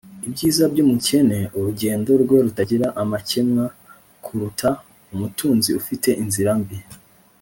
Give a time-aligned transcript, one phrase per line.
[0.27, 3.65] ibyiza byumukene urugendo rwe rutagira amakemwa
[4.23, 4.69] kuruta
[5.13, 6.77] umutunzi ufite inzira mbi